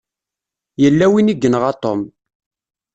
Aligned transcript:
Yella 0.81 1.05
win 1.11 1.31
i 1.33 1.35
yenɣa 1.35 1.71
Tom. 1.83 2.01